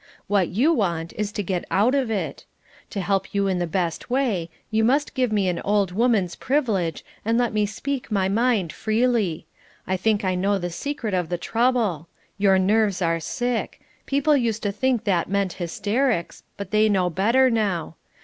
What 0.25 0.47
you 0.47 0.73
want 0.73 1.13
is 1.15 1.31
to 1.33 1.43
get 1.43 1.63
out 1.69 1.93
of 1.93 2.09
it. 2.09 2.43
To 2.89 3.01
help 3.01 3.35
you 3.35 3.45
in 3.45 3.59
the 3.59 3.67
best 3.67 4.09
way, 4.09 4.49
you 4.71 4.83
must 4.83 5.13
give 5.13 5.31
me 5.31 5.47
an 5.47 5.59
old 5.63 5.91
woman's 5.91 6.35
privilege, 6.35 7.05
and 7.23 7.37
let 7.37 7.53
me 7.53 7.67
speak 7.67 8.09
my 8.11 8.27
mind 8.27 8.73
freely. 8.73 9.45
I 9.85 9.97
think 9.97 10.25
I 10.25 10.33
know 10.33 10.57
the 10.57 10.71
secret 10.71 11.13
of 11.13 11.29
the 11.29 11.37
trouble. 11.37 12.07
Your 12.39 12.57
nerves 12.57 12.99
are 13.03 13.19
sick 13.19 13.79
people 14.07 14.35
used 14.35 14.63
to 14.63 14.71
think 14.71 15.03
that 15.03 15.29
meant 15.29 15.53
hysterics, 15.61 16.41
but 16.57 16.71
they 16.71 16.89
know 16.89 17.11
better 17.11 17.51
now. 17.51 17.95